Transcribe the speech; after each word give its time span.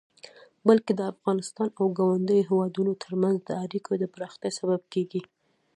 بلکې 0.67 0.91
د 0.95 1.01
افغانستان 1.13 1.69
او 1.79 1.85
ګاونډيو 1.97 2.47
هيوادونو 2.49 2.93
ترمنځ 3.03 3.37
د 3.43 3.49
اړيکو 3.63 3.91
د 3.97 4.03
پراختيا 4.13 4.49
سبب 4.59 4.81
کيږي. 4.93 5.21